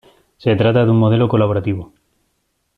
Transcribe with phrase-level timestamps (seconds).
[0.37, 1.93] Se trata de un modelo colaborativo.